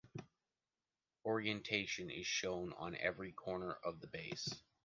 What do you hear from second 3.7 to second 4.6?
of the base.